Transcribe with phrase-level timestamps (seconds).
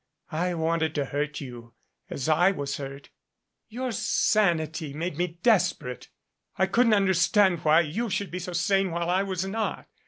[0.31, 1.75] I wanted to hurt you
[2.09, 3.11] as I was hurt.
[3.69, 6.07] Your sanity made me des perate.
[6.57, 9.87] I couldn't understand why you should be so sane while I was not.